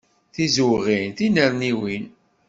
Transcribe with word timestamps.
Tizewɣin, 0.33 1.09
tinerniwin. 1.17 2.05